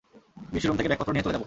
[0.53, 1.39] বিশুর room থেকে ব্যাগপত্র নিয়ে চলে যাব।